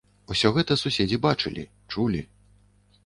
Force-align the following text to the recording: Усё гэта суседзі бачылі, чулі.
Усё 0.35 0.49
гэта 0.55 0.77
суседзі 0.83 1.21
бачылі, 1.27 1.67
чулі. 1.93 2.27